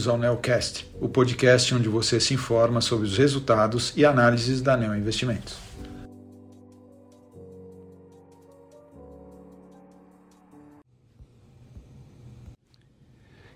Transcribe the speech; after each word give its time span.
bem-vindos 0.00 0.08
ao 0.08 0.16
Neocast, 0.16 0.86
o 0.98 1.08
podcast 1.08 1.74
onde 1.74 1.88
você 1.88 2.18
se 2.18 2.32
informa 2.32 2.80
sobre 2.80 3.06
os 3.06 3.18
resultados 3.18 3.92
e 3.96 4.04
análises 4.04 4.62
da 4.62 4.76
Neo 4.76 4.94
Investimentos. 4.94 5.58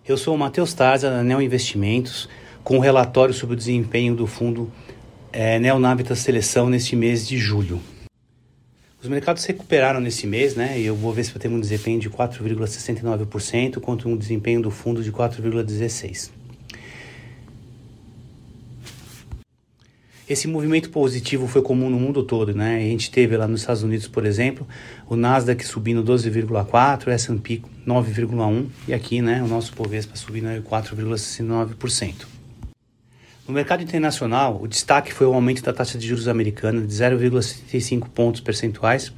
Eu 0.07 0.19
sou 0.19 0.35
o 0.35 0.39
Matheus 0.39 0.75
Tarza, 0.75 1.09
da 1.09 1.23
Neo 1.23 1.41
Investimentos, 1.41 2.29
com 2.63 2.75
o 2.75 2.77
um 2.79 2.81
relatório 2.81 3.33
sobre 3.33 3.55
o 3.55 3.57
desempenho 3.57 4.15
do 4.15 4.27
fundo 4.27 4.71
é, 5.33 5.59
Neonavitas 5.59 6.19
Seleção 6.19 6.69
neste 6.69 6.95
mês 6.95 7.27
de 7.27 7.39
julho. 7.39 7.81
Os 9.03 9.09
mercados 9.09 9.45
recuperaram 9.45 10.01
nesse 10.01 10.27
mês, 10.27 10.55
né? 10.55 10.79
E 10.81 10.87
eu 10.87 10.97
vou 10.97 11.13
ver 11.13 11.25
se 11.25 11.31
vai 11.31 11.39
ter 11.39 11.49
um 11.49 11.61
desempenho 11.61 12.01
de 12.01 12.09
4,69% 12.09 13.79
contra 13.79 14.09
um 14.09 14.17
desempenho 14.17 14.63
do 14.63 14.71
fundo 14.71 15.03
de 15.03 15.13
4,16%. 15.13 16.44
Esse 20.27 20.49
movimento 20.49 20.89
positivo 20.89 21.47
foi 21.47 21.61
comum 21.61 21.91
no 21.91 22.01
mundo 22.01 22.23
todo, 22.23 22.55
né? 22.55 22.77
A 22.77 22.81
gente 22.81 23.11
teve 23.11 23.37
lá 23.37 23.47
nos 23.47 23.61
Estados 23.61 23.83
Unidos, 23.83 24.09
por 24.09 24.25
exemplo, 24.25 24.67
o 25.07 25.17
Nasdaq 25.17 25.63
subindo 25.67 26.03
12,4, 26.03 27.07
o 27.07 27.11
S&P 27.11 27.61
9,1 27.87 28.67
e 28.89 28.95
aqui, 28.95 29.21
né, 29.21 29.43
o 29.43 29.47
nosso 29.47 29.75
Bovespa 29.75 30.17
subindo 30.17 30.47
4,69%. 30.63 32.27
No 33.47 33.53
mercado 33.53 33.83
internacional, 33.83 34.59
o 34.63 34.67
destaque 34.67 35.13
foi 35.13 35.27
o 35.27 35.35
aumento 35.35 35.63
da 35.63 35.75
taxa 35.75 35.99
de 35.99 36.07
juros 36.07 36.27
americana 36.27 36.81
de 36.81 36.95
0,75 36.95 38.09
pontos 38.09 38.41
percentuais, 38.41 39.13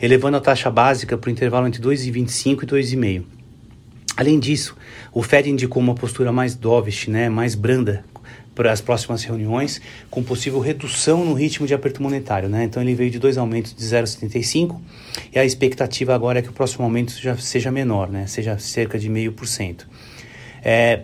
elevando 0.00 0.38
a 0.38 0.40
taxa 0.40 0.70
básica 0.70 1.18
para 1.18 1.28
o 1.28 1.30
intervalo 1.30 1.66
entre 1.66 1.82
2,25 1.82 2.62
e 2.62 2.66
2,5. 2.66 3.35
Além 4.16 4.38
disso, 4.38 4.76
o 5.12 5.22
Fed 5.22 5.50
indicou 5.50 5.82
uma 5.82 5.94
postura 5.94 6.32
mais 6.32 6.54
dovish, 6.54 7.08
né, 7.08 7.28
mais 7.28 7.54
branda, 7.54 8.04
para 8.56 8.72
as 8.72 8.80
próximas 8.80 9.22
reuniões, 9.22 9.82
com 10.10 10.22
possível 10.22 10.58
redução 10.58 11.24
no 11.24 11.34
ritmo 11.34 11.66
de 11.66 11.74
aperto 11.74 12.02
monetário. 12.02 12.48
Né? 12.48 12.64
Então 12.64 12.82
ele 12.82 12.94
veio 12.94 13.10
de 13.10 13.18
dois 13.18 13.36
aumentos 13.36 13.74
de 13.74 13.84
0,75 13.84 14.80
e 15.30 15.38
a 15.38 15.44
expectativa 15.44 16.14
agora 16.14 16.38
é 16.38 16.42
que 16.42 16.48
o 16.48 16.52
próximo 16.52 16.82
aumento 16.82 17.12
já 17.20 17.36
seja 17.36 17.70
menor, 17.70 18.08
né? 18.08 18.26
seja 18.26 18.58
cerca 18.58 18.98
de 18.98 19.10
0,5%. 19.10 19.84
É, 20.64 21.02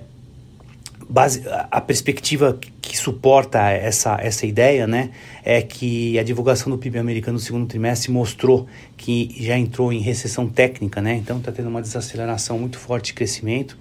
base, 1.08 1.42
a 1.70 1.80
perspectiva 1.80 2.58
suporta 3.02 3.58
essa, 3.70 4.16
essa 4.20 4.46
ideia 4.46 4.86
né, 4.86 5.10
é 5.44 5.60
que 5.60 6.18
a 6.18 6.22
divulgação 6.22 6.70
do 6.70 6.78
PIB 6.78 6.98
americano 6.98 7.34
no 7.34 7.40
segundo 7.40 7.66
trimestre 7.66 8.12
mostrou 8.12 8.66
que 8.96 9.34
já 9.38 9.58
entrou 9.58 9.92
em 9.92 10.00
recessão 10.00 10.48
técnica, 10.48 11.00
né? 11.00 11.16
então 11.16 11.38
está 11.38 11.50
tendo 11.50 11.68
uma 11.68 11.82
desaceleração 11.82 12.58
muito 12.58 12.78
forte 12.78 13.06
de 13.06 13.14
crescimento. 13.14 13.76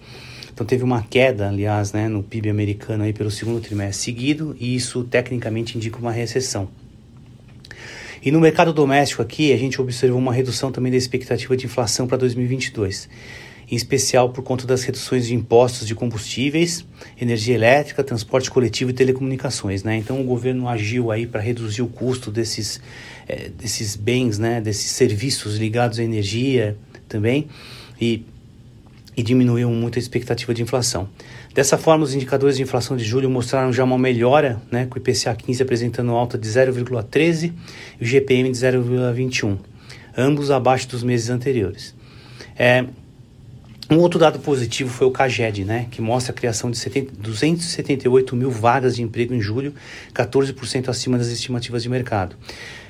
Então 0.54 0.66
teve 0.66 0.84
uma 0.84 1.02
queda, 1.04 1.48
aliás, 1.48 1.94
né, 1.94 2.08
no 2.08 2.22
PIB 2.22 2.50
americano 2.50 3.04
aí 3.04 3.14
pelo 3.14 3.32
segundo 3.32 3.62
trimestre 3.62 4.04
seguido, 4.04 4.56
e 4.60 4.76
isso 4.76 5.04
tecnicamente 5.04 5.78
indica 5.78 5.98
uma 5.98 6.12
recessão. 6.12 6.68
E 8.24 8.32
no 8.32 8.40
mercado 8.40 8.72
doméstico 8.72 9.22
aqui, 9.22 9.52
a 9.54 9.58
gente 9.58 9.82
observou 9.82 10.20
uma 10.20 10.34
redução 10.34 10.72
também 10.72 10.92
da 10.92 10.98
expectativa 10.98 11.58
de 11.58 11.66
inflação 11.66 12.06
para 12.06 12.18
2022, 12.18 13.10
em 13.72 13.76
especial 13.76 14.30
por 14.30 14.44
conta 14.44 14.68
das 14.68 14.84
reduções 14.84 15.28
de 15.28 15.34
impostos 15.34 15.88
de 15.88 15.96
combustíveis, 15.96 16.86
energia 17.20 17.56
elétrica, 17.56 18.04
transporte 18.04 18.52
coletivo 18.52 18.92
e 18.92 18.94
telecomunicações, 18.94 19.82
né? 19.82 19.96
Então 19.96 20.20
o 20.20 20.24
governo 20.26 20.68
agiu 20.68 21.10
aí 21.10 21.26
para 21.26 21.40
reduzir 21.40 21.82
o 21.82 21.88
custo 21.88 22.30
desses, 22.30 22.82
é, 23.28 23.50
desses 23.50 23.96
bens, 23.96 24.38
né, 24.38 24.60
desses 24.60 24.92
serviços 24.92 25.56
ligados 25.58 26.00
à 26.00 26.04
energia 26.04 26.78
também, 27.08 27.48
e 28.00 28.26
e 29.16 29.22
diminuiu 29.22 29.70
muito 29.70 29.98
a 29.98 30.00
expectativa 30.00 30.54
de 30.54 30.62
inflação. 30.62 31.10
Dessa 31.54 31.78
forma, 31.78 32.04
os 32.04 32.14
indicadores 32.14 32.56
de 32.56 32.64
inflação 32.64 32.96
de 32.96 33.04
julho 33.04 33.30
mostraram 33.30 33.72
já 33.74 33.84
uma 33.84 33.98
melhora, 33.98 34.62
né, 34.72 34.86
com 34.86 34.96
o 34.96 34.98
IPCA 34.98 35.36
15 35.36 35.62
apresentando 35.62 36.12
alta 36.12 36.38
de 36.38 36.48
0,13 36.48 37.54
e 38.00 38.04
o 38.04 38.08
GPM 38.08 38.50
de 38.50 38.58
0,21, 38.58 39.58
ambos 40.18 40.50
abaixo 40.50 40.88
dos 40.88 41.04
meses 41.04 41.30
anteriores. 41.30 41.94
É, 42.58 42.86
um 43.92 44.00
outro 44.00 44.18
dado 44.18 44.40
positivo 44.40 44.90
foi 44.90 45.06
o 45.06 45.12
CAGED, 45.12 45.66
né, 45.66 45.88
que 45.92 46.02
mostra 46.02 46.32
a 46.32 46.36
criação 46.36 46.72
de 46.72 46.78
70, 46.78 47.14
278 47.18 48.36
mil 48.38 48.50
vagas 48.50 48.96
de 48.96 49.04
emprego 49.04 49.34
em 49.34 49.42
julho, 49.42 49.74
14% 50.14 50.88
acima 50.88 51.18
das 51.18 51.28
estimativas 51.28 51.84
de 51.84 51.90
mercado. 51.90 52.38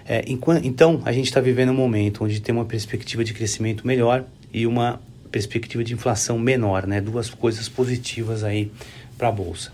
É, 0.08 0.24
enquanto, 0.28 0.64
então, 0.66 1.02
a 1.04 1.12
gente 1.12 1.26
está 1.26 1.42
vivendo 1.42 1.70
um 1.70 1.76
momento 1.76 2.24
onde 2.24 2.40
tem 2.40 2.54
uma 2.54 2.66
perspectiva 2.66 3.24
de 3.24 3.34
crescimento 3.34 3.86
melhor 3.86 4.26
e 4.54 4.68
uma 4.68 5.02
perspectiva 5.32 5.84
de 5.84 5.94
inflação 5.94 6.38
menor, 6.38 6.86
né? 6.86 7.02
Duas 7.02 7.30
coisas 7.30 7.68
positivas 7.68 8.44
aí 8.44 8.72
para 9.18 9.30
a 9.30 9.32
bolsa. 9.32 9.72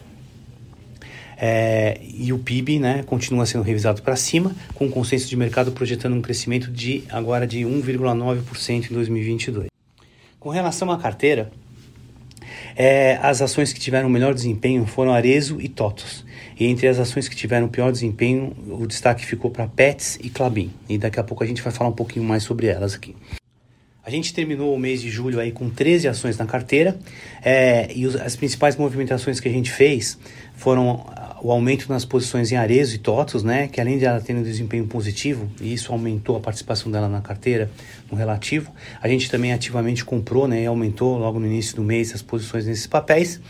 É, 1.40 2.00
e 2.02 2.32
o 2.32 2.40
PIB 2.40 2.80
né, 2.80 3.04
continua 3.04 3.46
sendo 3.46 3.64
revisado 3.64 4.02
para 4.02 4.16
cima, 4.16 4.56
com 4.74 4.86
o 4.86 4.90
consenso 4.90 5.28
de 5.28 5.36
mercado 5.36 5.72
projetando 5.72 6.14
um 6.14 6.22
crescimento 6.22 6.72
de 6.72 7.04
agora 7.10 7.46
de 7.46 7.60
1,9% 7.60 8.90
em 8.90 8.94
2022. 8.94 9.77
Com 10.48 10.52
relação 10.52 10.90
à 10.90 10.98
carteira, 10.98 11.52
é, 12.74 13.20
as 13.22 13.42
ações 13.42 13.74
que 13.74 13.82
tiveram 13.82 14.08
melhor 14.08 14.34
desempenho 14.34 14.86
foram 14.86 15.12
Arezo 15.12 15.60
e 15.60 15.68
Totos. 15.68 16.24
E 16.58 16.68
entre 16.68 16.88
as 16.88 16.98
ações 17.00 17.28
que 17.28 17.36
tiveram 17.36 17.68
pior 17.68 17.92
desempenho, 17.92 18.56
o 18.66 18.88
destaque 18.88 19.26
ficou 19.26 19.52
para 19.52 19.68
Pets 19.68 20.18
e 20.24 20.30
Clabin. 20.30 20.72
E 20.88 20.98
daqui 20.98 21.20
a 21.20 21.24
pouco 21.26 21.44
a 21.44 21.46
gente 21.46 21.62
vai 21.62 21.74
falar 21.74 21.90
um 21.90 21.94
pouquinho 21.94 22.24
mais 22.24 22.44
sobre 22.44 22.68
elas 22.68 22.94
aqui. 22.94 23.14
A 24.08 24.10
gente 24.10 24.34
terminou 24.34 24.74
o 24.74 24.80
mês 24.80 25.02
de 25.02 25.10
julho 25.10 25.38
aí 25.38 25.52
com 25.52 25.70
13 25.70 26.08
ações 26.08 26.38
na 26.38 26.46
carteira 26.46 26.98
é, 27.44 27.92
e 27.94 28.08
os, 28.08 28.16
as 28.16 28.38
principais 28.38 28.78
movimentações 28.78 29.42
que 29.42 29.50
a 29.50 29.52
gente 29.52 29.70
fez 29.70 30.18
foram 30.56 31.06
o 31.42 31.52
aumento 31.52 31.90
nas 31.90 32.06
posições 32.06 32.50
em 32.50 32.56
Arezo 32.56 32.96
e 32.96 33.00
Totos, 33.00 33.44
né, 33.44 33.68
que 33.68 33.82
além 33.82 33.98
de 33.98 34.06
ela 34.06 34.22
ter 34.22 34.34
um 34.34 34.42
desempenho 34.42 34.88
positivo, 34.88 35.52
e 35.60 35.74
isso 35.74 35.92
aumentou 35.92 36.38
a 36.38 36.40
participação 36.40 36.90
dela 36.90 37.10
na 37.10 37.20
carteira 37.20 37.70
no 38.10 38.16
relativo, 38.16 38.72
a 39.02 39.10
gente 39.10 39.30
também 39.30 39.52
ativamente 39.52 40.06
comprou 40.06 40.48
né, 40.48 40.64
e 40.64 40.66
aumentou 40.66 41.18
logo 41.18 41.38
no 41.38 41.46
início 41.46 41.76
do 41.76 41.84
mês 41.84 42.16
as 42.16 42.22
posições 42.22 42.66
nesses 42.66 42.88
papéis 42.88 43.42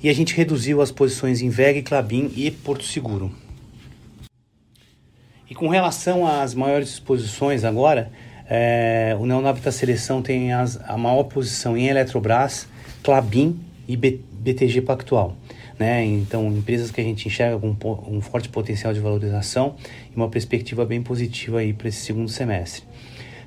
e 0.00 0.08
a 0.08 0.12
gente 0.14 0.36
reduziu 0.36 0.80
as 0.80 0.92
posições 0.92 1.42
em 1.42 1.48
VEG, 1.48 1.82
Clabin 1.82 2.30
e 2.36 2.48
Porto 2.52 2.84
Seguro. 2.84 3.34
E 5.50 5.54
com 5.54 5.66
relação 5.66 6.24
às 6.24 6.54
maiores 6.54 6.90
exposições 6.90 7.64
agora, 7.64 8.12
é, 8.48 9.16
o 9.18 9.26
Neonavita 9.26 9.72
Seleção 9.72 10.22
tem 10.22 10.52
as, 10.52 10.80
a 10.88 10.96
maior 10.96 11.24
posição 11.24 11.76
em 11.76 11.88
Eletrobras, 11.88 12.68
Clabin 13.02 13.58
e 13.88 13.96
B, 13.96 14.20
BTG 14.32 14.82
Pactual. 14.82 15.36
Né? 15.78 16.04
Então, 16.04 16.46
empresas 16.48 16.90
que 16.90 17.00
a 17.00 17.04
gente 17.04 17.26
enxerga 17.28 17.58
com 17.58 17.76
um 18.08 18.20
forte 18.20 18.48
potencial 18.48 18.94
de 18.94 19.00
valorização 19.00 19.74
e 20.12 20.16
uma 20.16 20.28
perspectiva 20.28 20.84
bem 20.86 21.02
positiva 21.02 21.58
para 21.76 21.88
esse 21.88 21.98
segundo 21.98 22.28
semestre. 22.28 22.84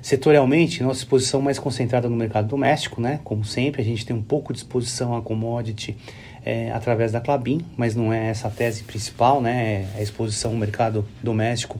Setorialmente, 0.02 0.82
nossa 0.82 1.00
exposição 1.00 1.42
mais 1.42 1.58
concentrada 1.58 2.08
no 2.08 2.16
mercado 2.16 2.48
doméstico, 2.48 3.00
né? 3.00 3.20
como 3.24 3.44
sempre, 3.44 3.82
a 3.82 3.84
gente 3.84 4.06
tem 4.06 4.14
um 4.14 4.22
pouco 4.22 4.52
de 4.52 4.60
exposição 4.60 5.16
a 5.16 5.20
commodity 5.20 5.96
é, 6.44 6.70
através 6.70 7.12
da 7.12 7.20
Clabin, 7.20 7.60
mas 7.76 7.94
não 7.94 8.12
é 8.12 8.28
essa 8.28 8.48
a 8.48 8.50
tese 8.50 8.82
principal, 8.84 9.42
né? 9.42 9.86
é 9.94 9.98
a 9.98 10.02
exposição 10.02 10.52
ao 10.52 10.56
mercado 10.56 11.06
doméstico, 11.22 11.78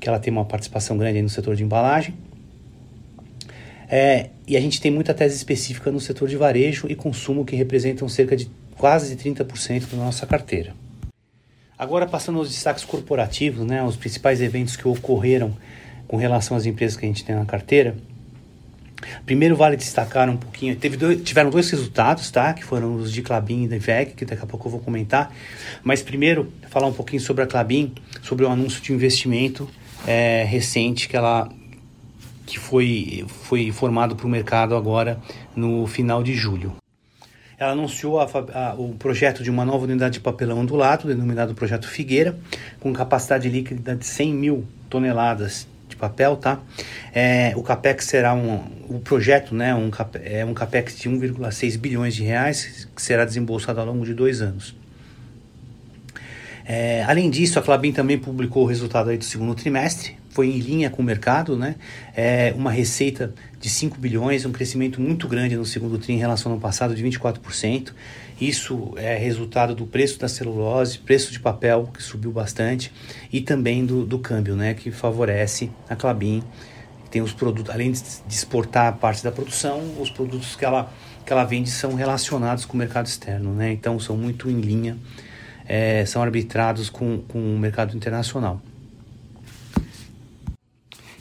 que 0.00 0.08
ela 0.08 0.18
tem 0.18 0.32
uma 0.32 0.44
participação 0.44 0.96
grande 0.96 1.20
no 1.20 1.28
setor 1.28 1.54
de 1.56 1.64
embalagem. 1.64 2.14
É, 3.96 4.30
e 4.44 4.56
a 4.56 4.60
gente 4.60 4.80
tem 4.80 4.90
muita 4.90 5.14
tese 5.14 5.36
específica 5.36 5.88
no 5.92 6.00
setor 6.00 6.26
de 6.26 6.36
varejo 6.36 6.88
e 6.90 6.96
consumo, 6.96 7.44
que 7.44 7.54
representam 7.54 8.08
cerca 8.08 8.36
de 8.36 8.50
quase 8.76 9.14
30% 9.14 9.88
da 9.88 9.98
nossa 9.98 10.26
carteira. 10.26 10.74
Agora, 11.78 12.04
passando 12.04 12.40
aos 12.40 12.48
destaques 12.48 12.82
corporativos, 12.82 13.64
né, 13.64 13.84
os 13.84 13.94
principais 13.94 14.40
eventos 14.40 14.74
que 14.74 14.88
ocorreram 14.88 15.56
com 16.08 16.16
relação 16.16 16.56
às 16.56 16.66
empresas 16.66 16.96
que 16.96 17.04
a 17.04 17.08
gente 17.08 17.24
tem 17.24 17.36
na 17.36 17.44
carteira. 17.44 17.94
Primeiro, 19.24 19.54
vale 19.54 19.76
destacar 19.76 20.28
um 20.28 20.36
pouquinho. 20.36 20.74
Teve 20.74 20.96
dois, 20.96 21.22
tiveram 21.22 21.50
dois 21.50 21.70
resultados, 21.70 22.32
tá? 22.32 22.52
Que 22.52 22.64
foram 22.64 22.96
os 22.96 23.12
de 23.12 23.22
Clabin 23.22 23.62
e 23.62 23.68
da 23.68 23.76
IVEC, 23.76 24.14
que 24.16 24.24
daqui 24.24 24.42
a 24.42 24.46
pouco 24.46 24.66
eu 24.66 24.72
vou 24.72 24.80
comentar. 24.80 25.32
Mas 25.84 26.02
primeiro, 26.02 26.52
falar 26.68 26.88
um 26.88 26.92
pouquinho 26.92 27.22
sobre 27.22 27.44
a 27.44 27.46
Clabin, 27.46 27.94
sobre 28.24 28.44
o 28.44 28.48
anúncio 28.48 28.82
de 28.82 28.92
investimento 28.92 29.70
é, 30.04 30.44
recente 30.44 31.08
que 31.08 31.16
ela 31.16 31.48
que 32.46 32.58
foi, 32.58 33.24
foi 33.28 33.70
formado 33.72 34.16
para 34.16 34.26
o 34.26 34.28
mercado 34.28 34.76
agora 34.76 35.18
no 35.54 35.86
final 35.86 36.22
de 36.22 36.34
julho. 36.34 36.74
Ela 37.58 37.72
anunciou 37.72 38.20
a, 38.20 38.24
a, 38.24 38.74
o 38.74 38.94
projeto 38.94 39.42
de 39.42 39.50
uma 39.50 39.64
nova 39.64 39.84
unidade 39.84 40.14
de 40.14 40.20
papelão 40.20 40.58
ondulado, 40.58 41.06
denominado 41.06 41.54
Projeto 41.54 41.88
Figueira, 41.88 42.36
com 42.80 42.92
capacidade 42.92 43.48
líquida 43.48 43.94
de 43.94 44.04
100 44.04 44.34
mil 44.34 44.66
toneladas 44.90 45.66
de 45.88 45.96
papel, 45.96 46.36
tá? 46.36 46.60
É, 47.14 47.52
o 47.56 47.62
capex 47.62 48.06
será 48.06 48.34
um, 48.34 48.64
o 48.88 48.98
projeto, 48.98 49.54
né, 49.54 49.74
um, 49.74 49.90
é 50.22 50.44
um 50.44 50.52
capex 50.52 50.98
de 50.98 51.08
1,6 51.08 51.78
bilhões 51.78 52.14
de 52.14 52.24
reais 52.24 52.88
que 52.94 53.00
será 53.00 53.24
desembolsado 53.24 53.80
ao 53.80 53.86
longo 53.86 54.04
de 54.04 54.14
dois 54.14 54.42
anos. 54.42 54.74
É, 56.66 57.04
além 57.04 57.28
disso, 57.28 57.58
a 57.58 57.62
Clabin 57.62 57.92
também 57.92 58.18
publicou 58.18 58.64
o 58.64 58.66
resultado 58.66 59.10
aí 59.10 59.18
do 59.18 59.24
segundo 59.24 59.54
trimestre, 59.54 60.16
foi 60.30 60.48
em 60.48 60.58
linha 60.58 60.88
com 60.88 61.02
o 61.02 61.04
mercado, 61.04 61.56
né? 61.56 61.76
É 62.16 62.54
uma 62.56 62.70
receita 62.70 63.34
de 63.60 63.68
5 63.68 63.98
bilhões, 63.98 64.46
um 64.46 64.50
crescimento 64.50 65.00
muito 65.00 65.28
grande 65.28 65.56
no 65.56 65.64
segundo 65.66 65.98
tri 65.98 66.14
em 66.14 66.18
relação 66.18 66.50
ao 66.50 66.54
ano 66.54 66.62
passado 66.62 66.94
de 66.94 67.04
24%, 67.04 67.92
Isso 68.40 68.94
é 68.96 69.16
resultado 69.16 69.74
do 69.76 69.86
preço 69.86 70.18
da 70.18 70.26
celulose, 70.26 70.98
preço 70.98 71.30
de 71.30 71.38
papel, 71.38 71.88
que 71.94 72.02
subiu 72.02 72.32
bastante, 72.32 72.90
e 73.32 73.40
também 73.40 73.86
do, 73.86 74.04
do 74.04 74.18
câmbio, 74.18 74.56
né, 74.56 74.74
que 74.74 74.90
favorece 74.90 75.70
a 75.88 75.94
Clabin. 75.94 76.42
Tem 77.10 77.22
os 77.22 77.32
produtos, 77.32 77.72
além 77.72 77.92
de 77.92 78.02
exportar 78.28 78.96
parte 78.96 79.22
da 79.22 79.30
produção, 79.30 79.80
os 80.00 80.10
produtos 80.10 80.56
que 80.56 80.64
ela, 80.64 80.92
que 81.24 81.32
ela 81.32 81.44
vende 81.44 81.70
são 81.70 81.94
relacionados 81.94 82.64
com 82.64 82.74
o 82.74 82.76
mercado 82.76 83.06
externo, 83.06 83.54
né? 83.54 83.70
Então 83.70 84.00
são 84.00 84.16
muito 84.16 84.50
em 84.50 84.60
linha, 84.60 84.98
é, 85.66 86.04
são 86.04 86.22
arbitrados 86.22 86.90
com, 86.90 87.18
com 87.28 87.38
o 87.38 87.58
mercado 87.58 87.96
internacional. 87.96 88.60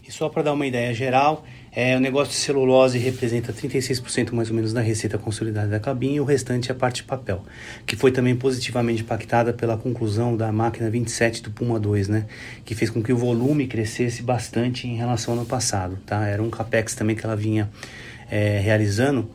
E 0.07 0.11
só 0.11 0.29
para 0.29 0.43
dar 0.43 0.53
uma 0.53 0.67
ideia 0.67 0.93
geral, 0.93 1.45
é, 1.75 1.97
o 1.97 1.99
negócio 1.99 2.33
de 2.33 2.39
celulose 2.39 2.99
representa 2.99 3.51
36% 3.51 4.31
mais 4.33 4.49
ou 4.49 4.55
menos 4.55 4.73
da 4.73 4.81
receita 4.81 5.17
consolidada 5.17 5.67
da 5.67 5.79
cabine 5.79 6.15
e 6.15 6.19
o 6.19 6.23
restante 6.23 6.69
é 6.69 6.71
a 6.71 6.77
parte 6.77 6.97
de 6.97 7.03
papel, 7.03 7.43
que 7.85 7.95
foi 7.95 8.11
também 8.11 8.35
positivamente 8.35 9.01
impactada 9.01 9.51
pela 9.53 9.75
conclusão 9.75 10.37
da 10.37 10.51
máquina 10.51 10.89
27 10.89 11.41
do 11.41 11.49
Puma 11.49 11.79
2, 11.79 12.09
né? 12.09 12.27
Que 12.63 12.75
fez 12.75 12.91
com 12.91 13.01
que 13.01 13.11
o 13.11 13.17
volume 13.17 13.65
crescesse 13.65 14.21
bastante 14.21 14.87
em 14.87 14.95
relação 14.95 15.33
ao 15.33 15.39
ano 15.39 15.47
passado, 15.47 15.97
tá? 16.05 16.27
Era 16.27 16.43
um 16.43 16.49
capex 16.49 16.93
também 16.93 17.15
que 17.15 17.25
ela 17.25 17.35
vinha 17.35 17.67
é, 18.29 18.59
realizando 18.59 19.27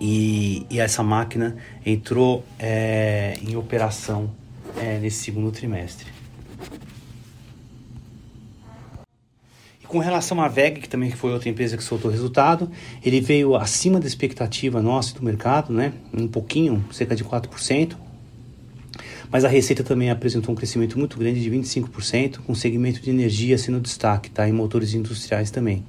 e, 0.00 0.66
e, 0.70 0.78
essa 0.78 1.02
máquina 1.02 1.56
entrou 1.84 2.44
é, 2.58 3.36
em 3.42 3.56
operação 3.56 4.30
é, 4.76 4.98
nesse 4.98 5.24
segundo 5.24 5.50
trimestre. 5.50 6.06
Com 9.88 9.98
relação 10.00 10.40
à 10.42 10.48
VEG, 10.48 10.80
que 10.82 10.88
também 10.88 11.10
foi 11.10 11.32
outra 11.32 11.48
empresa 11.48 11.74
que 11.74 11.82
soltou 11.82 12.10
resultado, 12.10 12.70
ele 13.02 13.22
veio 13.22 13.56
acima 13.56 13.98
da 13.98 14.06
expectativa 14.06 14.82
nossa 14.82 15.14
do 15.14 15.22
mercado, 15.24 15.72
né? 15.72 15.94
Um 16.12 16.28
pouquinho, 16.28 16.84
cerca 16.92 17.16
de 17.16 17.24
4%. 17.24 17.96
Mas 19.30 19.46
a 19.46 19.48
receita 19.48 19.82
também 19.82 20.10
apresentou 20.10 20.52
um 20.52 20.54
crescimento 20.54 20.98
muito 20.98 21.18
grande 21.18 21.40
de 21.40 21.50
25%, 21.50 22.40
com 22.40 22.52
o 22.52 22.56
segmento 22.56 23.00
de 23.00 23.08
energia 23.08 23.56
sendo 23.56 23.80
destaque, 23.80 24.30
tá? 24.30 24.46
E 24.46 24.52
motores 24.52 24.92
industriais 24.92 25.50
também. 25.50 25.82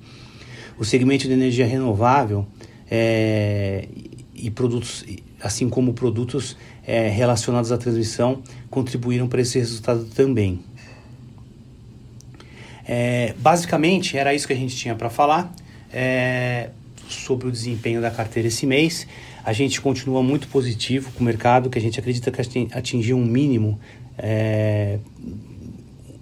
O 0.78 0.86
segmento 0.86 1.28
de 1.28 1.34
energia 1.34 1.66
renovável 1.66 2.48
é, 2.90 3.88
e 4.34 4.50
produtos, 4.50 5.06
assim 5.42 5.70
como 5.70 5.94
produtos 5.94 6.58
é, 6.86 7.08
relacionados 7.10 7.72
à 7.72 7.78
transmissão, 7.78 8.42
contribuíram 8.70 9.28
para 9.28 9.42
esse 9.42 9.60
resultado 9.60 10.06
também. 10.06 10.62
É, 12.92 13.36
basicamente, 13.38 14.18
era 14.18 14.34
isso 14.34 14.48
que 14.48 14.54
a 14.54 14.56
gente 14.56 14.76
tinha 14.76 14.96
para 14.96 15.12
falar 15.12 15.54
é, 15.94 16.72
sobre 17.08 17.48
o 17.48 17.52
desempenho 17.52 18.02
da 18.02 18.10
carteira 18.10 18.48
esse 18.48 18.66
mês. 18.66 19.06
A 19.44 19.54
gente 19.54 19.80
continua 19.80 20.24
muito 20.24 20.48
positivo 20.48 21.12
com 21.12 21.22
o 21.22 21.24
mercado, 21.24 21.70
que 21.70 21.78
a 21.78 21.82
gente 21.82 22.00
acredita 22.00 22.32
que 22.32 22.68
atingiu 22.72 23.18
um 23.18 23.26
mínimo, 23.26 23.80
é, 24.18 24.98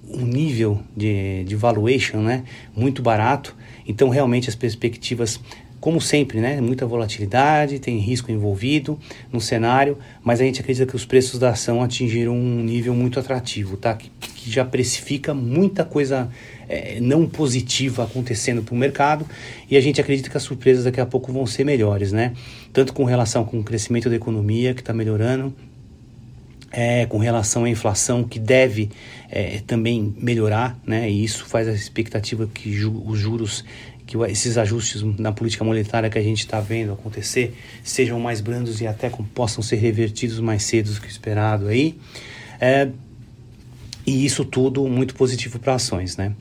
um 0.10 0.26
nível 0.26 0.82
de, 0.96 1.44
de 1.46 1.56
valuation 1.56 2.18
né, 2.18 2.44
muito 2.76 3.02
barato. 3.02 3.56
Então, 3.88 4.10
realmente, 4.10 4.50
as 4.50 4.56
perspectivas 4.56 5.40
como 5.88 6.02
sempre, 6.02 6.42
né? 6.42 6.60
Muita 6.60 6.86
volatilidade, 6.86 7.80
tem 7.80 7.98
risco 7.98 8.30
envolvido 8.30 9.00
no 9.32 9.40
cenário, 9.40 9.98
mas 10.22 10.42
a 10.42 10.44
gente 10.44 10.60
acredita 10.60 10.86
que 10.86 10.98
os 10.98 11.06
preços 11.06 11.40
da 11.40 11.52
ação 11.52 11.82
atingiram 11.82 12.36
um 12.36 12.62
nível 12.62 12.94
muito 12.94 13.18
atrativo, 13.18 13.78
tá? 13.78 13.94
Que, 13.94 14.12
que 14.20 14.52
já 14.52 14.66
precifica 14.66 15.34
muita 15.34 15.86
coisa 15.86 16.30
é, 16.68 17.00
não 17.00 17.26
positiva 17.26 18.04
acontecendo 18.04 18.62
para 18.62 18.76
o 18.76 18.78
mercado 18.78 19.26
e 19.72 19.78
a 19.78 19.82
gente 19.82 20.02
acredita 20.02 20.30
que 20.30 20.36
as 20.36 20.44
surpresas 20.44 20.84
daqui 20.84 21.00
a 21.00 21.06
pouco 21.06 21.32
vão 21.32 21.46
ser 21.46 21.64
melhores, 21.64 22.12
né? 22.12 22.34
Tanto 22.74 22.92
com 22.92 23.06
relação 23.06 23.46
com 23.46 23.58
o 23.58 23.64
crescimento 23.64 24.10
da 24.10 24.16
economia 24.18 24.74
que 24.74 24.82
está 24.82 24.92
melhorando, 24.92 25.56
é, 26.70 27.06
com 27.06 27.18
relação 27.18 27.64
à 27.64 27.70
inflação 27.70 28.26
que 28.26 28.40
deve 28.40 28.90
é, 29.30 29.62
também 29.66 30.14
melhorar, 30.20 30.78
né? 30.86 31.10
E 31.10 31.24
isso 31.24 31.46
faz 31.46 31.66
a 31.66 31.72
expectativa 31.72 32.46
que 32.46 32.74
ju 32.74 33.04
os 33.06 33.18
juros 33.18 33.64
que 34.08 34.18
esses 34.32 34.58
ajustes 34.58 35.04
na 35.20 35.34
política 35.34 35.66
monetária 35.66 36.10
que 36.10 36.18
a 36.18 36.24
gente 36.24 36.40
está 36.40 36.62
vendo 36.62 36.94
acontecer 36.94 37.54
sejam 37.84 38.18
mais 38.20 38.40
brandos 38.40 38.80
e 38.80 38.88
até 38.88 39.12
possam 39.36 39.62
ser 39.62 39.76
revertidos 39.76 40.40
mais 40.40 40.64
cedo 40.64 40.92
do 40.92 41.02
que 41.02 41.08
esperado 41.08 41.68
aí. 41.68 41.98
É, 42.60 42.88
e 44.06 44.26
isso 44.26 44.46
tudo 44.46 44.88
muito 44.88 45.14
positivo 45.14 45.60
para 45.60 45.76
ações, 45.76 46.16
né? 46.16 46.34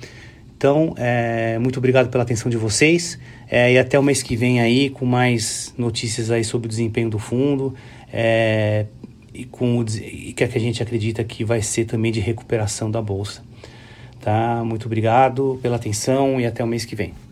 Então, 0.56 0.94
é, 0.96 1.58
muito 1.58 1.78
obrigado 1.78 2.08
pela 2.08 2.22
atenção 2.22 2.48
de 2.48 2.56
vocês 2.56 3.18
é, 3.50 3.72
e 3.72 3.78
até 3.78 3.98
o 3.98 4.02
mês 4.02 4.22
que 4.22 4.36
vem 4.36 4.60
aí 4.60 4.88
com 4.88 5.04
mais 5.04 5.74
notícias 5.76 6.30
aí 6.30 6.44
sobre 6.44 6.66
o 6.66 6.68
desempenho 6.68 7.10
do 7.10 7.18
fundo 7.18 7.74
é, 8.10 8.86
e 9.34 9.44
com 9.44 9.78
o 9.78 9.84
e 9.98 10.32
que 10.32 10.44
a 10.44 10.48
gente 10.48 10.82
acredita 10.82 11.22
que 11.24 11.44
vai 11.44 11.60
ser 11.60 11.84
também 11.84 12.12
de 12.12 12.20
recuperação 12.20 12.90
da 12.90 13.02
bolsa. 13.02 13.42
Tá? 14.20 14.62
Muito 14.64 14.86
obrigado 14.86 15.58
pela 15.60 15.76
atenção 15.76 16.40
e 16.40 16.46
até 16.46 16.64
o 16.64 16.66
mês 16.66 16.84
que 16.84 16.96
vem. 16.96 17.25